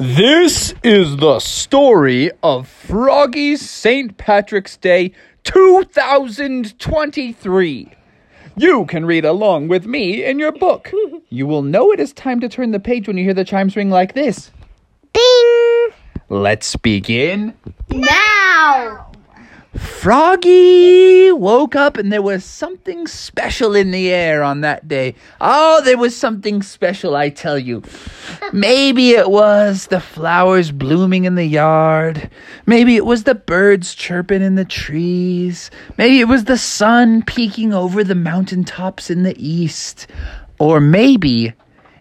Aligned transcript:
This 0.00 0.74
is 0.84 1.16
the 1.16 1.40
story 1.40 2.30
of 2.40 2.68
Froggy's 2.68 3.68
St. 3.68 4.16
Patrick's 4.16 4.76
Day 4.76 5.10
2023. 5.42 7.92
You 8.56 8.86
can 8.86 9.04
read 9.04 9.24
along 9.24 9.66
with 9.66 9.86
me 9.86 10.24
in 10.24 10.38
your 10.38 10.52
book. 10.52 10.92
You 11.30 11.46
will 11.46 11.60
know 11.60 11.92
it 11.92 12.00
is 12.00 12.14
time 12.14 12.40
to 12.40 12.48
turn 12.48 12.70
the 12.70 12.80
page 12.80 13.06
when 13.06 13.18
you 13.18 13.24
hear 13.24 13.34
the 13.34 13.44
chimes 13.44 13.76
ring 13.76 13.90
like 13.90 14.14
this. 14.14 14.50
Bing! 15.12 15.88
Let's 16.30 16.74
begin. 16.76 17.52
Now! 17.90 19.07
Froggy 19.76 21.30
woke 21.30 21.76
up 21.76 21.98
and 21.98 22.10
there 22.10 22.22
was 22.22 22.42
something 22.42 23.06
special 23.06 23.74
in 23.74 23.90
the 23.90 24.10
air 24.10 24.42
on 24.42 24.62
that 24.62 24.88
day. 24.88 25.14
Oh, 25.40 25.82
there 25.84 25.98
was 25.98 26.16
something 26.16 26.62
special, 26.62 27.14
I 27.14 27.28
tell 27.28 27.58
you. 27.58 27.82
Maybe 28.52 29.10
it 29.10 29.30
was 29.30 29.88
the 29.88 30.00
flowers 30.00 30.72
blooming 30.72 31.24
in 31.24 31.34
the 31.34 31.44
yard. 31.44 32.30
Maybe 32.64 32.96
it 32.96 33.04
was 33.04 33.24
the 33.24 33.34
birds 33.34 33.94
chirping 33.94 34.40
in 34.40 34.54
the 34.54 34.64
trees. 34.64 35.70
Maybe 35.98 36.20
it 36.20 36.28
was 36.28 36.44
the 36.44 36.58
sun 36.58 37.22
peeking 37.22 37.74
over 37.74 38.02
the 38.02 38.14
mountain 38.14 38.64
tops 38.64 39.10
in 39.10 39.22
the 39.22 39.36
east. 39.36 40.06
Or 40.58 40.80
maybe 40.80 41.52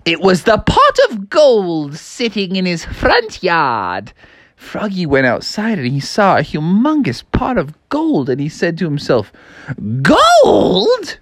it 0.05 0.21
was 0.21 0.43
the 0.43 0.57
pot 0.57 0.99
of 1.09 1.29
gold 1.29 1.97
sitting 1.97 2.55
in 2.55 2.65
his 2.65 2.85
front 2.85 3.43
yard. 3.43 4.13
Froggy 4.57 5.05
went 5.05 5.27
outside 5.27 5.77
and 5.77 5.87
he 5.87 5.99
saw 5.99 6.37
a 6.37 6.41
humongous 6.41 7.23
pot 7.31 7.57
of 7.57 7.73
gold 7.89 8.27
and 8.29 8.41
he 8.41 8.49
said 8.49 8.77
to 8.79 8.85
himself, 8.85 9.31
Gold? 10.01 11.19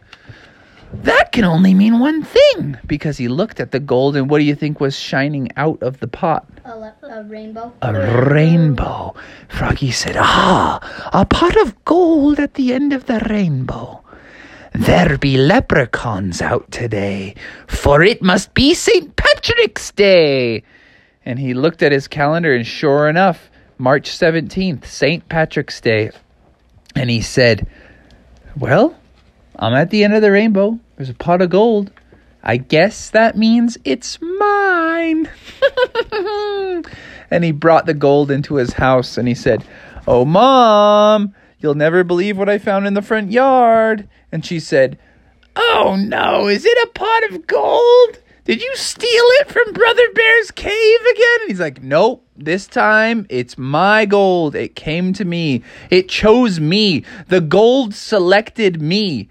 That 0.93 1.33
can 1.33 1.43
only 1.43 1.73
mean 1.73 1.99
one 1.99 2.23
thing. 2.23 2.77
Because 2.87 3.17
he 3.17 3.27
looked 3.27 3.59
at 3.59 3.71
the 3.71 3.79
gold 3.81 4.15
and 4.15 4.29
what 4.29 4.39
do 4.39 4.45
you 4.45 4.55
think 4.55 4.79
was 4.79 4.97
shining 4.97 5.49
out 5.57 5.83
of 5.83 5.99
the 5.99 6.07
pot? 6.07 6.47
A, 6.63 6.93
a 7.03 7.23
rainbow. 7.23 7.73
A 7.81 7.93
rainbow. 8.25 9.13
Froggy 9.49 9.91
said, 9.91 10.15
Ah, 10.17 10.79
a 11.11 11.25
pot 11.25 11.57
of 11.57 11.83
gold 11.83 12.39
at 12.39 12.53
the 12.53 12.73
end 12.73 12.93
of 12.93 13.05
the 13.05 13.19
rainbow. 13.29 14.01
There 14.73 15.17
be 15.17 15.37
leprechauns 15.37 16.41
out 16.41 16.71
today, 16.71 17.35
for 17.67 18.01
it 18.01 18.21
must 18.21 18.53
be 18.53 18.73
St. 18.73 19.15
Patrick's 19.15 19.91
Day. 19.91 20.63
And 21.25 21.39
he 21.39 21.53
looked 21.53 21.81
at 21.81 21.91
his 21.91 22.07
calendar, 22.07 22.53
and 22.53 22.65
sure 22.65 23.09
enough, 23.09 23.49
March 23.77 24.09
17th, 24.09 24.85
St. 24.85 25.27
Patrick's 25.27 25.81
Day. 25.81 26.11
And 26.95 27.09
he 27.09 27.21
said, 27.21 27.67
Well, 28.57 28.95
I'm 29.57 29.73
at 29.73 29.89
the 29.89 30.03
end 30.03 30.13
of 30.13 30.21
the 30.21 30.31
rainbow. 30.31 30.79
There's 30.95 31.09
a 31.09 31.15
pot 31.15 31.41
of 31.41 31.49
gold. 31.49 31.91
I 32.43 32.57
guess 32.57 33.09
that 33.09 33.35
means 33.35 33.77
it's 33.83 34.21
mine. 34.21 35.29
and 37.31 37.43
he 37.43 37.51
brought 37.51 37.87
the 37.87 37.95
gold 37.95 38.29
into 38.29 38.55
his 38.55 38.73
house 38.73 39.17
and 39.17 39.27
he 39.27 39.33
said, 39.33 39.65
Oh, 40.07 40.25
mom, 40.25 41.33
you'll 41.59 41.73
never 41.73 42.03
believe 42.03 42.37
what 42.37 42.49
I 42.49 42.59
found 42.59 42.85
in 42.85 42.93
the 42.93 43.01
front 43.01 43.31
yard. 43.31 44.07
And 44.31 44.45
she 44.45 44.59
said, 44.59 44.99
Oh, 45.55 45.95
no, 45.97 46.47
is 46.47 46.65
it 46.65 46.87
a 46.87 46.91
pot 46.91 47.31
of 47.31 47.47
gold? 47.47 48.19
Did 48.45 48.61
you 48.61 48.75
steal 48.75 49.09
it 49.09 49.49
from 49.49 49.73
Brother 49.73 50.07
Bear's 50.13 50.51
cave 50.51 50.99
again? 51.11 51.37
And 51.41 51.49
he's 51.49 51.59
like, 51.59 51.81
Nope, 51.81 52.27
this 52.37 52.67
time 52.67 53.25
it's 53.27 53.57
my 53.57 54.05
gold. 54.05 54.53
It 54.53 54.75
came 54.75 55.13
to 55.13 55.25
me. 55.25 55.63
It 55.89 56.09
chose 56.09 56.59
me. 56.59 57.03
The 57.27 57.41
gold 57.41 57.95
selected 57.95 58.79
me. 58.79 59.29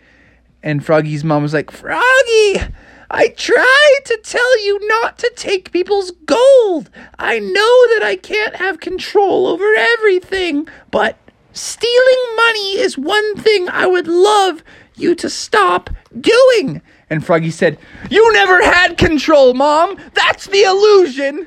And 0.65 0.85
Froggy's 0.85 1.23
mom 1.23 1.43
was 1.45 1.55
like, 1.55 1.71
Froggy, 1.71 2.61
I 3.09 3.29
tried 3.37 4.01
to 4.07 4.19
tell 4.25 4.65
you 4.65 4.85
not 4.89 5.17
to 5.19 5.33
take 5.37 5.71
people's 5.71 6.11
gold. 6.11 6.91
I 7.17 7.39
know 7.39 7.95
that 7.95 8.01
I 8.03 8.17
can't 8.21 8.57
have 8.57 8.81
control 8.81 9.47
over 9.47 9.65
everything, 9.79 10.67
but 10.91 11.17
stealing 11.53 12.37
money 12.37 12.79
is 12.79 12.99
one 12.99 13.37
thing 13.37 13.69
I 13.69 13.87
would 13.87 14.09
love 14.09 14.65
you 14.97 15.15
to 15.15 15.31
stop 15.31 15.91
doing. 16.21 16.83
And 17.15 17.25
Froggy 17.25 17.53
said, 17.53 17.79
You 18.11 18.33
never 18.33 18.61
had 18.61 18.99
control, 18.99 19.55
Mom. 19.55 19.97
That's 20.15 20.49
the 20.49 20.63
illusion. 20.63 21.47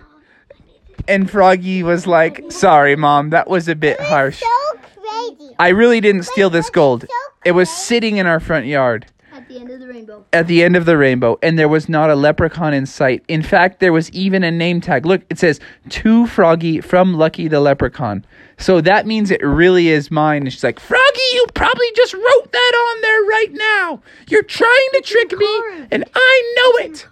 And 1.09 1.29
Froggy 1.29 1.83
was 1.83 2.07
like, 2.07 2.49
Sorry, 2.49 2.95
Mom, 2.95 3.31
that 3.31 3.49
was 3.49 3.67
a 3.67 3.75
bit 3.75 3.99
harsh. 3.99 4.39
So 4.39 4.79
crazy. 5.01 5.53
I 5.59 5.69
really 5.69 5.99
didn't 5.99 6.23
steal 6.23 6.49
this 6.49 6.69
gold. 6.69 7.05
It 7.43 7.51
was 7.51 7.69
sitting 7.69 8.15
in 8.15 8.27
our 8.27 8.39
front 8.39 8.65
yard 8.67 9.07
At 9.33 9.49
the 9.49 9.59
end 9.59 9.69
of 9.69 9.81
the 9.81 9.86
rainbow. 10.07 10.25
at 10.33 10.47
the 10.47 10.63
end 10.63 10.75
of 10.75 10.85
the 10.85 10.97
rainbow, 10.97 11.37
and 11.41 11.57
there 11.57 11.67
was 11.67 11.89
not 11.89 12.09
a 12.09 12.15
leprechaun 12.15 12.73
in 12.73 12.85
sight. 12.85 13.23
In 13.27 13.41
fact, 13.41 13.79
there 13.79 13.93
was 13.93 14.09
even 14.11 14.43
a 14.43 14.51
name 14.51 14.81
tag. 14.81 15.05
Look, 15.05 15.21
it 15.29 15.37
says 15.39 15.59
to 15.89 16.27
Froggy 16.27 16.81
from 16.81 17.13
Lucky 17.13 17.47
the 17.47 17.59
Leprechaun. 17.59 18.25
So 18.57 18.81
that 18.81 19.05
means 19.05 19.29
it 19.29 19.43
really 19.43 19.89
is 19.89 20.09
mine. 20.09 20.43
And 20.43 20.51
she's 20.53 20.63
like, 20.63 20.79
Froggy, 20.79 21.21
you 21.33 21.45
probably 21.53 21.91
just 21.95 22.13
wrote 22.13 22.51
that 22.51 22.73
on 22.89 23.01
there 23.01 23.21
right 23.21 23.49
now. 23.51 24.01
You're 24.29 24.43
trying 24.43 24.89
to 24.93 25.01
trick 25.01 25.31
me, 25.37 25.61
and 25.91 26.03
I 26.15 26.53
know 26.55 26.85
it. 26.85 27.07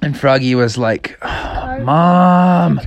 And 0.00 0.16
Froggy 0.16 0.54
was 0.54 0.78
like, 0.78 1.18
"Oh, 1.22 1.78
Mom, 1.80 2.78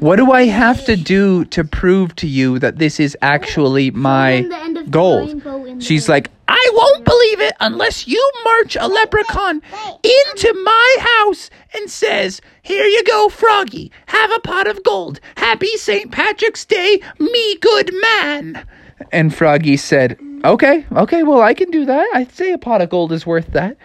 what 0.00 0.16
do 0.16 0.32
I 0.32 0.46
have 0.46 0.82
to 0.86 0.96
do 0.96 1.44
to 1.46 1.62
prove 1.62 2.16
to 2.16 2.26
you 2.26 2.58
that 2.58 2.78
this 2.78 2.98
is 2.98 3.14
actually 3.20 3.90
my 3.90 4.46
the 4.48 4.56
end 4.56 4.78
of 4.78 4.86
the 4.86 4.90
gold? 4.90 5.28
rainbow 5.28 5.64
in 5.66 5.78
the 5.78 5.84
She's 5.84 6.08
like, 6.08 6.30
won't 6.74 7.04
believe 7.04 7.40
it 7.40 7.54
unless 7.60 8.06
you 8.06 8.32
march 8.44 8.76
a 8.76 8.86
leprechaun 8.86 9.62
into 10.02 10.62
my 10.64 10.96
house 11.00 11.50
and 11.74 11.90
says, 11.90 12.40
Here 12.62 12.84
you 12.84 13.04
go, 13.04 13.28
Froggy. 13.28 13.90
Have 14.06 14.30
a 14.32 14.40
pot 14.40 14.66
of 14.66 14.82
gold. 14.82 15.20
Happy 15.36 15.76
St. 15.76 16.10
Patrick's 16.10 16.64
Day, 16.64 17.00
me 17.18 17.56
good 17.56 17.92
man. 18.00 18.66
And 19.12 19.34
Froggy 19.34 19.76
said, 19.76 20.18
Okay, 20.44 20.84
okay, 20.92 21.22
well, 21.22 21.40
I 21.40 21.54
can 21.54 21.70
do 21.70 21.84
that. 21.86 22.10
I'd 22.14 22.32
say 22.32 22.52
a 22.52 22.58
pot 22.58 22.82
of 22.82 22.90
gold 22.90 23.12
is 23.12 23.26
worth 23.26 23.52
that. 23.52 23.76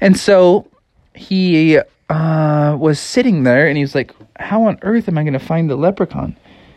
And 0.00 0.16
so 0.16 0.66
he 1.14 1.78
uh, 2.08 2.76
was 2.78 2.98
sitting 2.98 3.42
there 3.42 3.66
and 3.66 3.76
he 3.76 3.82
was 3.82 3.94
like, 3.94 4.14
How 4.38 4.64
on 4.64 4.78
earth 4.82 5.08
am 5.08 5.18
I 5.18 5.22
going 5.22 5.32
to 5.32 5.38
find 5.38 5.68
the 5.68 5.76
leprechaun? 5.76 6.36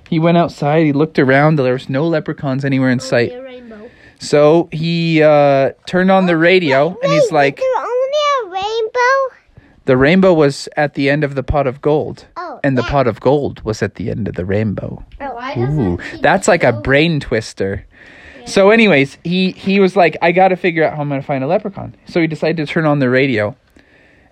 He 0.10 0.18
went 0.18 0.38
outside, 0.38 0.86
he 0.86 0.92
looked 0.92 1.20
around, 1.20 1.58
there 1.58 1.74
was 1.74 1.88
no 1.88 2.08
leprechauns 2.08 2.66
anywhere 2.66 2.90
in 2.90 3.00
sight. 3.00 3.32
So 4.20 4.68
he 4.72 5.24
uh, 5.24 5.72
turned 5.88 6.12
on 6.12 6.26
the 6.26 6.38
radio 6.38 6.90
and 7.02 7.12
he's 7.12 7.32
like, 7.32 7.58
there 7.58 7.78
only 7.78 8.18
a 8.44 8.50
rainbow? 8.50 9.36
The 9.86 9.98
rainbow 9.98 10.34
was 10.34 10.70
at 10.78 10.94
the 10.94 11.10
end 11.10 11.24
of 11.24 11.36
the 11.36 11.42
pot 11.42 11.66
of 11.66 11.82
gold. 11.82 12.28
Oh, 12.38 12.60
And 12.64 12.78
the 12.78 12.84
pot 12.84 13.08
of 13.08 13.20
gold 13.22 13.62
was 13.64 13.82
at 13.82 13.96
the 13.96 14.12
end 14.12 14.28
of 14.28 14.36
the 14.36 14.46
rainbow. 14.46 15.04
Why 15.18 15.56
Ooh, 15.58 15.98
that's 16.22 16.48
like 16.48 16.64
a 16.64 16.74
brain 16.74 17.20
twister. 17.20 17.86
So, 18.46 18.72
anyways, 18.72 19.18
he 19.24 19.52
he 19.52 19.80
was 19.80 19.96
like, 19.96 20.18
I 20.22 20.32
got 20.32 20.50
to 20.50 20.56
figure 20.56 20.84
out 20.84 20.96
how 20.96 21.02
I'm 21.02 21.10
gonna 21.10 21.22
find 21.22 21.44
a 21.44 21.48
leprechaun. 21.48 21.96
So 22.06 22.20
he 22.20 22.28
decided 22.28 22.58
to 22.66 22.72
turn 22.72 22.86
on 22.86 23.00
the 23.00 23.10
radio, 23.10 23.56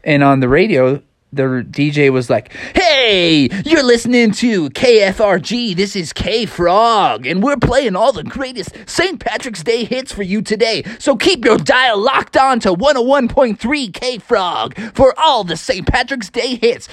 and 0.04 0.24
on 0.24 0.42
the 0.42 0.50
radio, 0.50 1.02
the 1.34 1.66
DJ 1.70 2.10
was 2.10 2.30
like, 2.30 2.54
"Hey, 2.74 3.50
you're 3.66 3.84
listening 3.84 4.32
to 4.32 4.70
KFRG. 4.70 5.76
This 5.76 5.96
is 5.96 6.14
K 6.14 6.46
Frog, 6.46 7.26
and 7.26 7.44
we're 7.44 7.58
playing 7.58 7.96
all 7.96 8.14
the 8.14 8.24
greatest 8.24 8.72
St. 8.86 9.20
Patrick's 9.20 9.62
Day 9.64 9.84
hits 9.84 10.14
for 10.14 10.24
you 10.24 10.42
today. 10.42 10.84
So 11.00 11.18
keep 11.18 11.44
your 11.44 11.58
dial 11.58 12.00
locked 12.00 12.38
on 12.38 12.60
to 12.62 12.74
101.3 12.74 13.94
K 13.94 14.18
Frog 14.20 14.78
for 14.94 15.14
all 15.18 15.44
the 15.44 15.58
St. 15.58 15.86
Patrick's 15.86 16.30
Day 16.30 16.56
hits." 16.56 16.88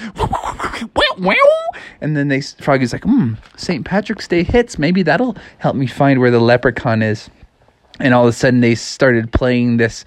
And 2.01 2.17
then 2.17 2.27
they 2.27 2.41
Froggy's 2.41 2.91
like, 2.91 3.03
"Hmm, 3.03 3.35
St. 3.55 3.85
Patrick's 3.85 4.27
Day 4.27 4.43
hits. 4.43 4.77
Maybe 4.77 5.01
that'll 5.01 5.37
help 5.59 5.77
me 5.77 5.87
find 5.87 6.19
where 6.19 6.31
the 6.31 6.41
leprechaun 6.41 7.01
is." 7.01 7.29
And 8.01 8.13
all 8.13 8.23
of 8.23 8.29
a 8.29 8.33
sudden, 8.33 8.59
they 8.59 8.75
started 8.75 9.31
playing 9.31 9.77
this 9.77 10.03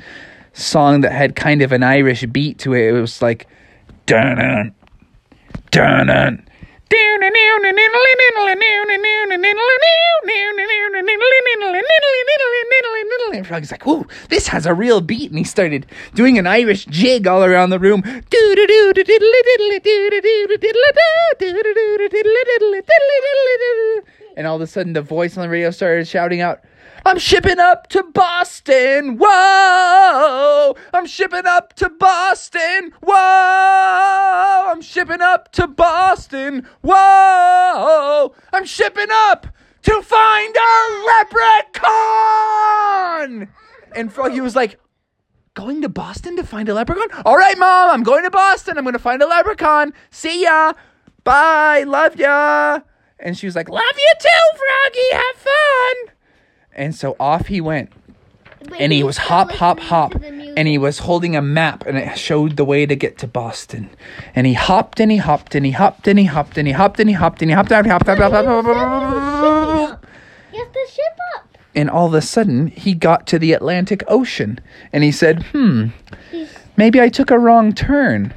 song 0.52 1.00
that 1.00 1.12
had 1.12 1.34
kind 1.34 1.62
of 1.62 1.72
an 1.72 1.82
Irish 1.82 2.26
beat 2.26 2.58
to 2.58 2.74
it. 2.74 2.88
It 2.88 3.00
was 3.00 3.22
like, 3.22 3.46
dun 4.08 4.74
dun 5.70 6.06
dun. 6.06 6.44
And 13.34 13.46
Froggy's 13.46 13.70
like, 13.70 13.86
"Ooh, 13.86 14.06
this 14.30 14.48
has 14.48 14.64
a 14.64 14.72
real 14.72 15.02
beat," 15.02 15.30
and 15.30 15.38
he 15.38 15.44
started 15.44 15.86
doing 16.14 16.38
an 16.38 16.46
Irish 16.46 16.86
jig 16.86 17.26
all 17.26 17.44
around 17.44 17.68
the 17.70 17.78
room. 17.78 18.02
And 24.36 24.46
all 24.46 24.56
of 24.56 24.62
a 24.62 24.66
sudden, 24.66 24.94
the 24.94 25.02
voice 25.02 25.36
on 25.36 25.42
the 25.42 25.48
radio 25.50 25.70
started 25.70 26.08
shouting 26.08 26.40
out, 26.40 26.60
I'm 27.08 27.18
shipping 27.18 27.58
up 27.58 27.88
to 27.88 28.02
Boston. 28.02 29.16
Whoa! 29.18 30.76
I'm 30.92 31.06
shipping 31.06 31.46
up 31.46 31.72
to 31.76 31.88
Boston. 31.88 32.92
Whoa! 33.00 34.70
I'm 34.70 34.82
shipping 34.82 35.22
up 35.22 35.50
to 35.52 35.66
Boston. 35.66 36.66
Whoa! 36.82 38.34
I'm 38.52 38.66
shipping 38.66 39.06
up 39.10 39.46
to 39.84 40.02
find 40.02 40.54
a 40.54 41.06
leprechaun. 41.06 43.48
And 43.96 44.12
Froggy 44.12 44.42
was 44.42 44.54
like, 44.54 44.78
Going 45.54 45.80
to 45.80 45.88
Boston 45.88 46.36
to 46.36 46.44
find 46.44 46.68
a 46.68 46.74
leprechaun? 46.74 47.08
All 47.24 47.38
right, 47.38 47.56
Mom, 47.56 47.88
I'm 47.90 48.02
going 48.02 48.24
to 48.24 48.30
Boston. 48.30 48.76
I'm 48.76 48.84
going 48.84 48.92
to 48.92 48.98
find 48.98 49.22
a 49.22 49.26
leprechaun. 49.26 49.94
See 50.10 50.42
ya. 50.42 50.74
Bye. 51.24 51.84
Love 51.86 52.16
ya. 52.16 52.80
And 53.18 53.38
she 53.38 53.46
was 53.46 53.56
like, 53.56 53.70
Love 53.70 53.96
you 53.96 54.12
too, 54.20 54.28
Froggy. 54.58 55.10
Have 55.12 55.36
fun. 55.36 56.17
And 56.74 56.94
so 56.94 57.16
off 57.18 57.46
he 57.46 57.60
went. 57.60 57.90
And 58.78 58.92
he 58.92 59.02
was 59.02 59.16
hop, 59.16 59.52
hop, 59.52 59.78
hop. 59.78 60.14
And 60.22 60.66
he 60.68 60.78
was 60.78 60.98
holding 61.00 61.36
a 61.36 61.42
map 61.42 61.86
and 61.86 61.96
it 61.96 62.18
showed 62.18 62.56
the 62.56 62.64
way 62.64 62.86
to 62.86 62.96
get 62.96 63.16
to 63.18 63.26
Boston. 63.26 63.88
And 64.34 64.46
he 64.46 64.54
hopped 64.54 65.00
and 65.00 65.10
he 65.10 65.18
hopped 65.18 65.54
and 65.54 65.64
he 65.64 65.72
hopped 65.72 66.08
and 66.08 66.18
he 66.18 66.24
hopped 66.24 66.58
and 66.58 66.66
he 66.68 66.74
hopped 66.74 67.00
and 67.00 67.08
he 67.08 67.14
hopped 67.14 67.40
and 67.40 67.50
he 67.50 67.54
hopped 67.54 67.72
and 67.72 67.86
he 67.86 67.88
hopped 67.90 68.08
and 68.08 68.08
he 68.08 68.08
hopped, 68.08 68.08
hopped, 68.08 68.20
hopped, 68.32 68.46
hopped, 68.46 68.66
hopped. 68.66 70.04
Get 70.52 70.72
the 70.72 70.86
ship 70.90 71.18
up. 71.36 71.58
And 71.74 71.88
all 71.88 72.06
of 72.08 72.14
a 72.14 72.20
sudden, 72.20 72.66
he 72.66 72.94
got 72.94 73.26
to 73.28 73.38
the 73.38 73.52
Atlantic 73.52 74.02
Ocean. 74.08 74.58
And 74.92 75.04
he 75.04 75.12
said, 75.12 75.44
Hmm, 75.52 75.88
maybe 76.76 77.00
I 77.00 77.08
took 77.08 77.30
a 77.30 77.38
wrong 77.38 77.72
turn. 77.72 78.34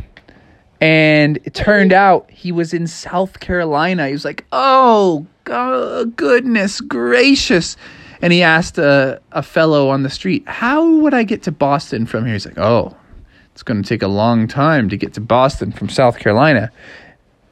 And 0.80 1.38
it 1.44 1.54
turned 1.56 1.94
out 1.94 2.30
he 2.30 2.52
was 2.52 2.74
in 2.74 2.86
South 2.88 3.40
Carolina. 3.40 4.08
He 4.08 4.14
was 4.14 4.26
like, 4.26 4.46
Oh, 4.52 5.26
go- 5.46 6.06
goodness 6.06 6.80
gracious. 6.82 7.76
And 8.22 8.32
he 8.32 8.44
asked 8.44 8.78
a, 8.78 9.20
a 9.32 9.42
fellow 9.42 9.90
on 9.90 10.04
the 10.04 10.10
street, 10.10 10.48
How 10.48 10.88
would 10.98 11.14
I 11.14 11.24
get 11.24 11.44
to 11.44 11.52
Boston 11.52 12.06
from 12.06 12.26
here? 12.26 12.34
He's 12.34 12.46
like, 12.46 12.58
Oh, 12.58 12.96
it's 13.52 13.64
going 13.64 13.82
to 13.82 13.88
take 13.88 14.02
a 14.02 14.08
long 14.08 14.48
time 14.48 14.90
to 14.90 14.98
get 14.98 15.14
to 15.14 15.22
Boston 15.22 15.72
from 15.72 15.90
South 15.90 16.20
Carolina. 16.20 16.72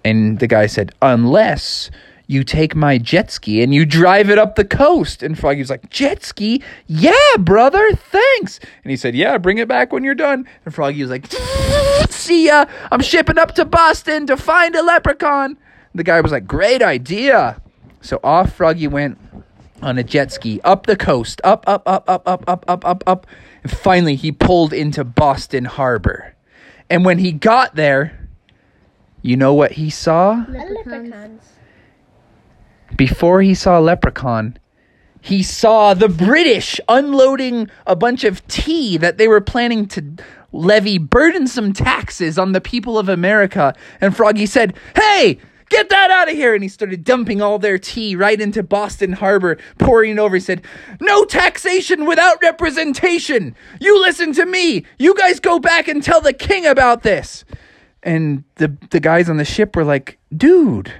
And 0.05 0.39
the 0.39 0.47
guy 0.47 0.67
said, 0.67 0.91
Unless 1.01 1.91
you 2.29 2.43
take 2.43 2.75
my 2.75 2.99
jet 2.99 3.31
ski 3.31 3.63
and 3.63 3.73
you 3.73 3.87
drive 3.87 4.29
it 4.29 4.37
up 4.37 4.55
the 4.55 4.63
coast. 4.63 5.23
And 5.23 5.37
Froggy 5.37 5.61
was 5.61 5.71
like, 5.71 5.89
Jet 5.89 6.23
ski? 6.23 6.61
Yeah, 6.85 7.37
brother, 7.39 7.91
thanks. 7.93 8.59
And 8.83 8.91
he 8.91 8.97
said, 8.97 9.15
Yeah, 9.15 9.39
bring 9.39 9.57
it 9.57 9.67
back 9.67 9.91
when 9.91 10.03
you're 10.03 10.13
done. 10.13 10.47
And 10.63 10.73
Froggy 10.73 11.01
was 11.01 11.09
like, 11.09 11.25
See 12.11 12.45
ya. 12.45 12.65
I'm 12.91 13.01
shipping 13.01 13.39
up 13.39 13.55
to 13.55 13.65
Boston 13.65 14.27
to 14.27 14.37
find 14.37 14.75
a 14.75 14.83
leprechaun. 14.83 15.57
The 15.95 16.03
guy 16.03 16.21
was 16.21 16.31
like, 16.31 16.45
Great 16.45 16.83
idea. 16.83 17.59
So 18.01 18.19
off 18.23 18.53
Froggy 18.53 18.87
went 18.87 19.17
on 19.81 19.97
a 19.97 20.03
jet 20.03 20.31
ski 20.31 20.59
up 20.63 20.85
the 20.85 20.95
coast, 20.95 21.41
up, 21.43 21.63
up, 21.67 21.83
up, 21.87 22.09
up, 22.09 22.27
up, 22.27 22.43
up, 22.47 22.65
up, 22.67 22.85
up, 22.85 23.03
up. 23.07 23.27
And 23.63 23.71
finally, 23.71 24.15
he 24.15 24.31
pulled 24.31 24.73
into 24.73 25.03
Boston 25.03 25.65
Harbor. 25.65 26.35
And 26.89 27.05
when 27.05 27.19
he 27.19 27.31
got 27.31 27.75
there, 27.75 28.29
you 29.21 29.35
know 29.35 29.53
what 29.53 29.73
he 29.73 29.89
saw? 29.89 30.45
Leprechauns. 30.47 31.53
Before 32.95 33.41
he 33.41 33.53
saw 33.53 33.79
Leprechaun, 33.79 34.57
he 35.21 35.43
saw 35.43 35.93
the 35.93 36.09
British 36.09 36.79
unloading 36.87 37.69
a 37.85 37.95
bunch 37.95 38.23
of 38.23 38.45
tea 38.47 38.97
that 38.97 39.17
they 39.17 39.27
were 39.27 39.41
planning 39.41 39.85
to 39.87 40.15
levy 40.51 40.97
burdensome 40.97 41.73
taxes 41.73 42.39
on 42.39 42.53
the 42.53 42.61
people 42.61 42.97
of 42.97 43.09
America. 43.09 43.75
And 44.01 44.15
Froggy 44.15 44.45
said, 44.45 44.73
Hey, 44.95 45.39
get 45.69 45.89
that 45.89 46.11
out 46.11 46.29
of 46.29 46.35
here. 46.35 46.53
And 46.53 46.63
he 46.63 46.69
started 46.69 47.03
dumping 47.03 47.41
all 47.41 47.59
their 47.59 47.77
tea 47.77 48.15
right 48.15 48.39
into 48.39 48.63
Boston 48.63 49.13
Harbor, 49.13 49.57
pouring 49.77 50.11
it 50.11 50.19
over. 50.19 50.35
He 50.35 50.41
said, 50.41 50.63
No 50.99 51.25
taxation 51.25 52.05
without 52.05 52.41
representation. 52.41 53.55
You 53.79 53.99
listen 54.01 54.33
to 54.33 54.45
me. 54.45 54.85
You 54.97 55.15
guys 55.15 55.39
go 55.39 55.59
back 55.59 55.87
and 55.87 56.03
tell 56.03 56.21
the 56.21 56.33
king 56.33 56.65
about 56.65 57.03
this. 57.03 57.45
And 58.03 58.43
the, 58.55 58.75
the 58.91 58.99
guys 58.99 59.29
on 59.29 59.37
the 59.37 59.45
ship 59.45 59.75
were 59.75 59.83
like, 59.83 60.17
Dude, 60.35 60.93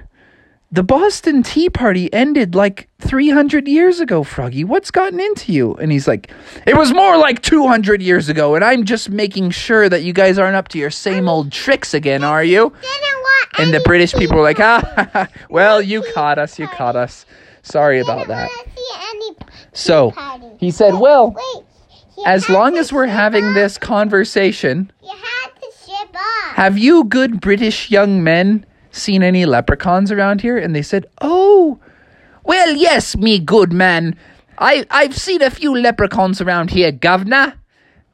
the 0.72 0.82
Boston 0.84 1.42
Tea 1.42 1.68
Party 1.68 2.12
ended 2.12 2.54
like 2.54 2.88
300 3.00 3.66
years 3.66 3.98
ago, 3.98 4.22
Froggy. 4.22 4.62
What's 4.62 4.92
gotten 4.92 5.18
into 5.18 5.52
you? 5.52 5.74
And 5.74 5.90
he's 5.90 6.06
like, 6.06 6.30
It 6.66 6.76
was 6.76 6.92
more 6.92 7.16
like 7.16 7.42
200 7.42 8.00
years 8.00 8.28
ago, 8.28 8.54
and 8.54 8.62
I'm 8.64 8.84
just 8.84 9.10
making 9.10 9.50
sure 9.50 9.88
that 9.88 10.02
you 10.04 10.12
guys 10.12 10.38
aren't 10.38 10.56
up 10.56 10.68
to 10.68 10.78
your 10.78 10.90
same 10.90 11.28
old 11.28 11.50
tricks 11.50 11.92
again, 11.94 12.22
are 12.22 12.44
you? 12.44 12.72
And 13.58 13.74
the 13.74 13.80
British 13.80 14.12
people 14.14 14.36
were 14.36 14.42
like, 14.42 14.60
Ah, 14.60 15.28
well, 15.50 15.82
you 15.82 16.02
caught 16.14 16.38
us, 16.38 16.58
you 16.58 16.66
caught 16.68 16.96
us. 16.96 17.26
Sorry 17.62 18.00
about 18.00 18.28
that. 18.28 18.48
wanna 18.48 18.70
see 18.76 18.94
any 19.10 19.34
tea 19.34 19.44
So 19.72 20.12
he 20.58 20.70
said, 20.70 20.94
Well, 20.94 21.34
as 22.26 22.48
long 22.48 22.76
as 22.78 22.92
we're 22.92 23.06
having 23.06 23.54
this 23.54 23.76
conversation, 23.78 24.90
You 25.02 25.10
had 25.10 25.48
to 25.60 25.66
ship 25.84 26.14
up. 26.14 26.54
have 26.56 26.78
you 26.78 27.04
good 27.04 27.40
British 27.40 27.90
young 27.90 28.22
men 28.22 28.64
seen 28.92 29.22
any 29.22 29.46
leprechauns 29.46 30.10
around 30.12 30.40
here? 30.40 30.56
And 30.58 30.74
they 30.74 30.82
said, 30.82 31.06
Oh, 31.20 31.78
well, 32.44 32.74
yes, 32.76 33.16
me 33.16 33.38
good 33.38 33.72
man. 33.72 34.16
I, 34.58 34.86
I've 34.90 35.16
seen 35.16 35.42
a 35.42 35.50
few 35.50 35.74
leprechauns 35.76 36.40
around 36.40 36.70
here, 36.70 36.92
governor. 36.92 37.54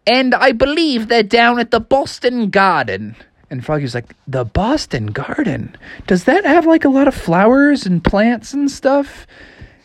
And 0.07 0.35
I 0.35 0.53
believe 0.53 1.09
they're 1.09 1.23
down 1.25 1.59
at 1.59 1.73
the 1.73 1.81
Boston 1.81 2.51
Garden. 2.51 3.17
And 3.51 3.65
Froggy's 3.65 3.95
like, 3.95 4.15
The 4.27 4.45
Boston 4.45 5.07
Garden? 5.07 5.77
Does 6.07 6.25
that 6.25 6.45
have 6.45 6.67
like 6.67 6.85
a 6.85 6.89
lot 6.89 7.09
of 7.09 7.15
flowers 7.15 7.87
and 7.87 8.03
plants 8.03 8.53
and 8.53 8.71
stuff? 8.71 9.27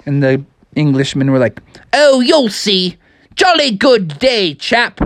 And 0.06 0.24
the 0.24 0.44
Englishmen 0.76 1.32
were 1.32 1.40
like, 1.40 1.62
Oh, 1.94 2.22
you'll 2.22 2.50
see. 2.50 2.98
Jolly 3.36 3.72
good 3.72 4.20
day, 4.20 4.54
chap. 4.56 5.00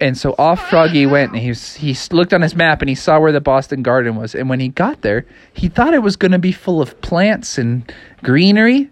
And 0.00 0.18
so 0.18 0.34
off 0.36 0.68
Froggy 0.68 1.06
went, 1.06 1.30
and 1.30 1.40
he 1.40 1.50
was, 1.50 1.76
he 1.76 1.96
looked 2.10 2.32
on 2.34 2.42
his 2.42 2.56
map 2.56 2.82
and 2.82 2.88
he 2.88 2.94
saw 2.96 3.20
where 3.20 3.30
the 3.30 3.40
Boston 3.40 3.82
Garden 3.84 4.16
was. 4.16 4.34
And 4.34 4.48
when 4.50 4.58
he 4.58 4.68
got 4.68 5.02
there, 5.02 5.24
he 5.54 5.68
thought 5.68 5.94
it 5.94 6.02
was 6.02 6.16
going 6.16 6.32
to 6.32 6.40
be 6.40 6.50
full 6.50 6.82
of 6.82 7.00
plants 7.02 7.56
and 7.56 7.90
greenery. 8.24 8.90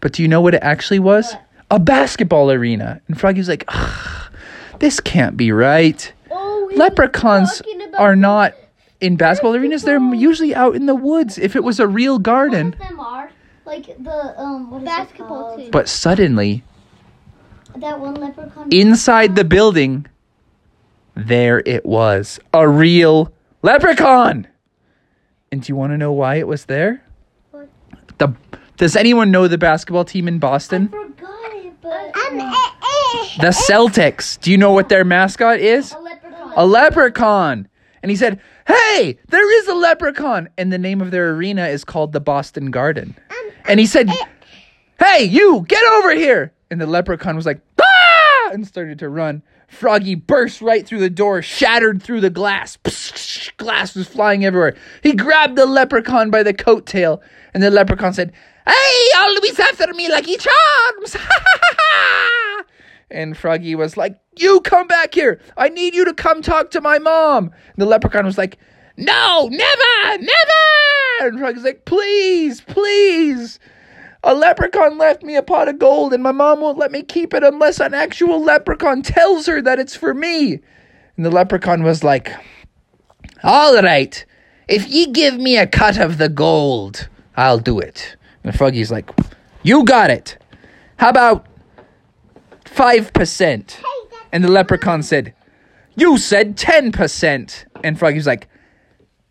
But 0.00 0.12
do 0.12 0.22
you 0.22 0.28
know 0.28 0.40
what 0.40 0.54
it 0.54 0.62
actually 0.64 0.98
was? 0.98 1.36
A 1.70 1.78
basketball 1.78 2.50
arena. 2.50 3.00
And 3.06 3.18
Froggy's 3.20 3.48
like, 3.48 3.64
"Ugh, 3.68 4.32
this 4.80 4.98
can't 4.98 5.36
be 5.36 5.52
right. 5.52 6.12
Oh, 6.32 6.68
Leprechauns 6.74 7.62
are 8.00 8.16
not 8.16 8.54
in 9.00 9.16
basketball 9.16 9.54
arenas. 9.54 9.82
They're 9.84 10.00
usually 10.14 10.54
out 10.54 10.74
in 10.74 10.86
the 10.86 10.94
woods. 10.94 11.38
If 11.38 11.54
it 11.54 11.62
was 11.62 11.78
a 11.78 11.86
real 11.86 12.18
garden. 12.18 12.72
Some 12.72 12.82
of 12.82 12.88
them 12.88 13.00
are 13.00 13.30
like 13.66 13.86
the 13.86 14.34
um 14.40 14.70
what 14.70 14.78
is 14.82 14.84
Basketball 14.86 15.52
it 15.54 15.56
team. 15.58 15.70
But 15.70 15.88
suddenly, 15.88 16.64
That 17.76 18.00
one 18.00 18.14
leprechaun. 18.14 18.68
inside 18.72 19.36
the 19.36 19.44
building, 19.44 20.06
there 21.14 21.62
it 21.64 21.84
was 21.86 22.40
a 22.52 22.66
real 22.68 23.32
leprechaun. 23.62 24.48
And 25.52 25.62
do 25.62 25.70
you 25.72 25.76
want 25.76 25.92
to 25.92 25.98
know 25.98 26.12
why 26.12 26.36
it 26.36 26.46
was 26.46 26.64
there? 26.64 27.02
What? 27.50 27.68
The 28.18 28.34
does 28.76 28.96
anyone 28.96 29.30
know 29.30 29.46
the 29.46 29.58
basketball 29.58 30.04
team 30.06 30.26
in 30.26 30.36
I 30.36 30.38
Boston? 30.38 30.88
forgot 30.88 31.52
it, 31.54 31.72
but 31.82 32.16
Um. 32.16 32.54
The 33.40 33.48
Celtics. 33.68 34.40
Do 34.40 34.50
you 34.50 34.58
know 34.58 34.72
what 34.72 34.88
their 34.88 35.04
mascot 35.04 35.58
is? 35.60 35.92
a 35.92 35.98
leprechaun. 36.00 36.52
A 36.56 36.66
leprechaun. 36.66 37.68
And 38.02 38.10
he 38.10 38.16
said, 38.16 38.40
"Hey, 38.66 39.18
there 39.28 39.60
is 39.60 39.68
a 39.68 39.74
leprechaun." 39.74 40.48
And 40.56 40.72
the 40.72 40.78
name 40.78 41.00
of 41.00 41.10
their 41.10 41.30
arena 41.30 41.66
is 41.68 41.84
called 41.84 42.12
the 42.12 42.20
Boston 42.20 42.70
Garden. 42.70 43.14
Um, 43.30 43.50
And 43.66 43.80
he 43.80 43.86
said, 43.86 44.08
Hey, 44.98 45.24
you, 45.24 45.64
get 45.68 45.82
over 45.94 46.10
here. 46.14 46.52
And 46.70 46.80
the 46.80 46.86
leprechaun 46.86 47.36
was 47.36 47.46
like, 47.46 47.60
Ah! 47.80 48.50
And 48.52 48.66
started 48.66 48.98
to 49.00 49.08
run. 49.08 49.42
Froggy 49.68 50.14
burst 50.16 50.60
right 50.60 50.84
through 50.86 50.98
the 51.00 51.08
door, 51.10 51.42
shattered 51.42 52.02
through 52.02 52.20
the 52.20 52.30
glass. 52.30 52.76
Psh, 52.84 53.56
Glass 53.56 53.94
was 53.94 54.08
flying 54.08 54.44
everywhere. 54.44 54.74
He 55.02 55.12
grabbed 55.14 55.56
the 55.56 55.66
leprechaun 55.66 56.30
by 56.30 56.42
the 56.42 56.52
coattail, 56.54 57.20
and 57.54 57.62
the 57.62 57.70
leprechaun 57.70 58.12
said, 58.12 58.32
Hey, 58.66 59.06
always 59.18 59.58
after 59.60 59.92
me, 59.94 60.08
Lucky 60.08 60.36
Charms. 60.36 61.16
and 63.10 63.36
Froggy 63.36 63.74
was 63.74 63.96
like, 63.96 64.18
You 64.36 64.60
come 64.60 64.86
back 64.86 65.14
here. 65.14 65.40
I 65.56 65.68
need 65.68 65.94
you 65.94 66.04
to 66.04 66.14
come 66.14 66.42
talk 66.42 66.70
to 66.72 66.80
my 66.80 66.98
mom. 66.98 67.44
And 67.44 67.76
the 67.76 67.86
leprechaun 67.86 68.24
was 68.24 68.38
like, 68.38 68.58
No, 68.96 69.48
never, 69.50 70.22
never. 70.22 71.28
And 71.28 71.38
Froggy's 71.38 71.64
like, 71.64 71.84
Please, 71.84 72.60
please. 72.60 73.58
A 74.22 74.34
leprechaun 74.34 74.98
left 74.98 75.22
me 75.22 75.36
a 75.36 75.42
pot 75.42 75.68
of 75.68 75.78
gold, 75.78 76.12
and 76.12 76.22
my 76.22 76.32
mom 76.32 76.60
won't 76.60 76.76
let 76.76 76.92
me 76.92 77.02
keep 77.02 77.32
it 77.32 77.42
unless 77.42 77.80
an 77.80 77.94
actual 77.94 78.42
leprechaun 78.42 79.02
tells 79.02 79.46
her 79.46 79.62
that 79.62 79.78
it's 79.78 79.96
for 79.96 80.12
me. 80.12 80.60
And 81.16 81.24
the 81.24 81.30
leprechaun 81.30 81.82
was 81.82 82.04
like, 82.04 82.30
All 83.42 83.80
right, 83.82 84.24
if 84.68 84.88
ye 84.88 85.06
give 85.06 85.38
me 85.38 85.56
a 85.56 85.66
cut 85.66 85.98
of 85.98 86.18
the 86.18 86.28
gold, 86.28 87.08
I'll 87.36 87.58
do 87.58 87.78
it. 87.78 88.16
And 88.44 88.54
Froggy's 88.54 88.90
like, 88.90 89.10
You 89.62 89.84
got 89.84 90.10
it. 90.10 90.36
How 90.98 91.08
about 91.08 91.46
5%? 92.74 93.82
And 94.32 94.44
the 94.44 94.50
leprechaun 94.50 95.02
said, 95.02 95.34
You 95.96 96.18
said 96.18 96.56
10%. 96.56 97.64
And 97.82 97.98
Froggy 97.98 98.16
was 98.16 98.26
like, 98.26 98.48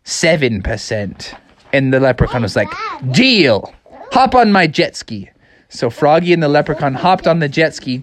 7%. 0.06 1.40
And 1.72 1.94
the 1.94 2.00
leprechaun 2.00 2.42
was 2.42 2.56
like, 2.56 2.70
Deal. 3.12 3.74
Hop 4.12 4.36
on 4.36 4.52
my 4.52 4.68
jet 4.68 4.96
ski. 4.96 5.30
So 5.70 5.90
Froggy 5.90 6.34
and 6.34 6.42
the 6.42 6.48
leprechaun 6.48 6.96
hopped 6.96 7.28
on 7.28 7.40
the 7.40 7.48
jet 7.48 7.76
ski 7.76 8.02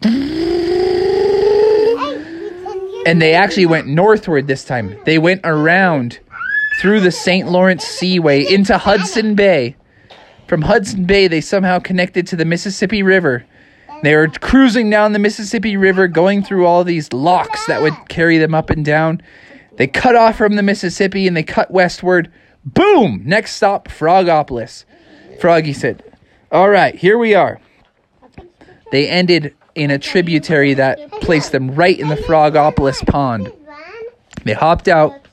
and 3.07 3.23
they 3.23 3.35
actually 3.35 3.67
went 3.67 3.87
northward 3.87 4.49
this 4.49 4.65
time. 4.65 4.99
They 5.05 5.19
went 5.19 5.41
around 5.45 6.19
through 6.81 7.01
the 7.01 7.13
St. 7.13 7.49
Lawrence 7.49 7.85
Seaway 7.85 8.45
into 8.53 8.77
Hudson 8.77 9.37
Bay. 9.37 9.77
From 10.49 10.61
Hudson 10.63 11.05
Bay, 11.05 11.29
they 11.29 11.41
somehow 11.41 11.79
connected 11.79 12.27
to 12.27 12.37
the 12.37 12.45
Mississippi 12.45 13.05
River. 13.05 13.47
They 14.03 14.15
were 14.15 14.29
cruising 14.29 14.91
down 14.91 15.13
the 15.13 15.19
Mississippi 15.19 15.77
River, 15.77 16.09
going 16.09 16.43
through 16.43 16.67
all 16.67 16.85
these 16.85 17.13
locks 17.13 17.67
that 17.67 17.83
would 17.83 17.95
carry 18.09 18.39
them 18.39 18.55
up 18.55 18.71
and 18.71 18.85
down. 18.85 19.23
They 19.77 19.87
cut 19.87 20.17
off 20.17 20.37
from 20.37 20.57
the 20.57 20.63
Mississippi 20.63 21.27
and 21.27 21.37
they 21.37 21.43
cut 21.43 21.71
westward. 21.71 22.31
Boom! 22.65 23.23
Next 23.25 23.53
stop, 23.53 23.89
Frogopolis. 23.89 24.85
Froggy 25.41 25.73
said, 25.73 26.03
All 26.51 26.69
right, 26.69 26.95
here 26.95 27.19
we 27.19 27.35
are. 27.35 27.61
They 28.93 29.09
ended 29.09 29.55
in 29.75 29.91
a 29.91 29.99
tributary 29.99 30.75
that 30.75 31.11
placed 31.21 31.53
them 31.53 31.75
right 31.75 31.99
in 31.99 32.09
the 32.09 32.17
Frogopolis 32.17 33.07
pond. 33.07 33.53
They 34.45 34.55
hopped 34.55 34.89
out. 34.89 35.26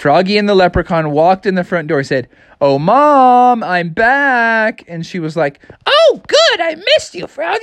Froggy 0.00 0.38
and 0.38 0.48
the 0.48 0.54
leprechaun 0.54 1.10
walked 1.10 1.44
in 1.44 1.56
the 1.56 1.62
front 1.62 1.88
door, 1.88 2.02
said, 2.02 2.26
Oh, 2.58 2.78
mom, 2.78 3.62
I'm 3.62 3.90
back. 3.90 4.82
And 4.88 5.04
she 5.04 5.18
was 5.18 5.36
like, 5.36 5.60
Oh, 5.84 6.22
good, 6.26 6.60
I 6.60 6.74
missed 6.74 7.14
you, 7.14 7.26
Froggy. 7.26 7.60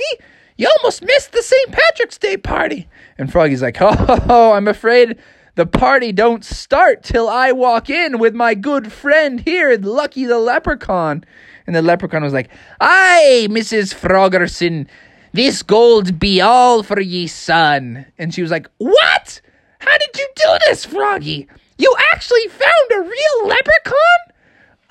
You 0.56 0.70
almost 0.78 1.02
missed 1.02 1.32
the 1.32 1.42
St. 1.42 1.72
Patrick's 1.72 2.16
Day 2.16 2.36
party. 2.36 2.88
And 3.18 3.32
Froggy's 3.32 3.60
like, 3.60 3.78
Oh, 3.80 4.52
I'm 4.54 4.68
afraid 4.68 5.18
the 5.56 5.66
party 5.66 6.12
don't 6.12 6.44
start 6.44 7.02
till 7.02 7.28
I 7.28 7.50
walk 7.50 7.90
in 7.90 8.20
with 8.20 8.36
my 8.36 8.54
good 8.54 8.92
friend 8.92 9.40
here, 9.40 9.76
Lucky 9.76 10.24
the 10.24 10.38
leprechaun. 10.38 11.24
And 11.66 11.74
the 11.74 11.82
leprechaun 11.82 12.22
was 12.22 12.32
like, 12.32 12.50
Aye, 12.80 13.48
Mrs. 13.50 13.92
Froggerson, 13.92 14.86
this 15.32 15.64
gold 15.64 16.20
be 16.20 16.40
all 16.40 16.84
for 16.84 17.00
ye, 17.00 17.26
son. 17.26 18.06
And 18.16 18.32
she 18.32 18.42
was 18.42 18.52
like, 18.52 18.68
What? 18.78 19.40
How 19.80 19.98
did 19.98 20.16
you 20.16 20.28
do 20.36 20.58
this, 20.68 20.84
Froggy? 20.84 21.48
You 21.78 21.94
actually 22.12 22.48
found 22.48 22.90
a 22.92 23.00
real 23.00 23.48
leprechaun? 23.48 24.34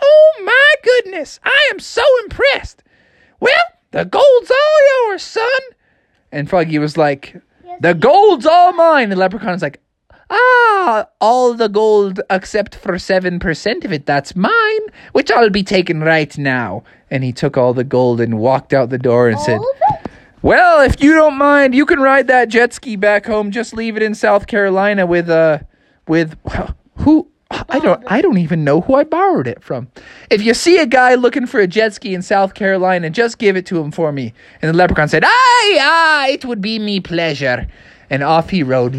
Oh 0.01 0.41
my 0.43 0.73
goodness, 0.83 1.39
I 1.43 1.69
am 1.71 1.79
so 1.79 2.03
impressed. 2.23 2.83
Well, 3.39 3.53
the 3.91 4.05
gold's 4.05 4.51
all 4.51 5.07
yours, 5.09 5.21
son. 5.23 5.49
And 6.31 6.49
Froggy 6.49 6.79
was 6.79 6.97
like, 6.97 7.35
The 7.81 7.93
gold's 7.93 8.45
all 8.45 8.73
mine. 8.73 9.09
The 9.09 9.15
leprechaun 9.15 9.51
was 9.51 9.61
like, 9.61 9.81
Ah, 10.29 11.07
all 11.21 11.53
the 11.53 11.69
gold 11.69 12.19
except 12.29 12.75
for 12.75 12.93
7% 12.93 13.85
of 13.85 13.93
it, 13.93 14.05
that's 14.05 14.35
mine, 14.35 14.81
which 15.13 15.31
I'll 15.31 15.49
be 15.49 15.63
taking 15.63 16.01
right 16.01 16.37
now. 16.37 16.83
And 17.09 17.23
he 17.23 17.31
took 17.31 17.57
all 17.57 17.73
the 17.73 17.85
gold 17.85 18.19
and 18.19 18.37
walked 18.37 18.73
out 18.73 18.89
the 18.89 18.97
door 18.97 19.29
and 19.29 19.39
said, 19.39 19.61
well, 20.41 20.81
if 20.81 21.01
you 21.01 21.13
don't 21.13 21.37
mind, 21.37 21.73
you 21.73 21.85
can 21.85 21.99
ride 21.99 22.27
that 22.27 22.49
jet 22.49 22.73
ski 22.73 22.95
back 22.95 23.25
home. 23.25 23.51
Just 23.51 23.73
leave 23.73 23.97
it 23.97 24.03
in 24.03 24.13
South 24.13 24.47
Carolina 24.47 25.05
with 25.05 25.29
uh 25.29 25.59
with 26.07 26.37
who 26.99 27.27
I 27.51 27.79
don't 27.79 28.03
I 28.07 28.21
don't 28.21 28.37
even 28.37 28.63
know 28.63 28.81
who 28.81 28.95
I 28.95 29.03
borrowed 29.03 29.47
it 29.47 29.63
from. 29.63 29.87
If 30.29 30.41
you 30.41 30.53
see 30.53 30.77
a 30.79 30.85
guy 30.85 31.15
looking 31.15 31.45
for 31.45 31.59
a 31.59 31.67
jet 31.67 31.93
ski 31.93 32.13
in 32.13 32.21
South 32.21 32.53
Carolina, 32.53 33.09
just 33.09 33.37
give 33.37 33.55
it 33.55 33.65
to 33.67 33.79
him 33.79 33.91
for 33.91 34.11
me. 34.11 34.33
And 34.61 34.69
the 34.69 34.77
leprechaun 34.77 35.07
said, 35.07 35.23
"Aye, 35.23 35.77
aye, 35.81 36.29
it 36.33 36.45
would 36.45 36.61
be 36.61 36.79
me 36.79 36.99
pleasure." 36.99 37.67
And 38.09 38.23
off 38.23 38.49
he 38.49 38.63
rode. 38.63 38.95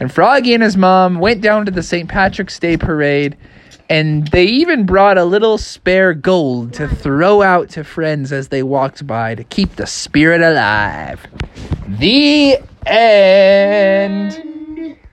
And 0.00 0.12
Froggy 0.12 0.54
and 0.54 0.62
his 0.62 0.76
mom 0.76 1.20
went 1.20 1.42
down 1.42 1.66
to 1.66 1.70
the 1.70 1.82
St. 1.82 2.08
Patrick's 2.08 2.58
Day 2.58 2.76
parade 2.76 3.36
and 3.92 4.26
they 4.28 4.44
even 4.44 4.86
brought 4.86 5.18
a 5.18 5.24
little 5.24 5.58
spare 5.58 6.14
gold 6.14 6.72
to 6.72 6.88
throw 6.88 7.42
out 7.42 7.68
to 7.68 7.84
friends 7.84 8.32
as 8.32 8.48
they 8.48 8.62
walked 8.62 9.06
by 9.06 9.34
to 9.34 9.44
keep 9.44 9.76
the 9.76 9.86
spirit 9.86 10.40
alive. 10.40 11.20
The 11.86 12.58
end. 12.86 14.51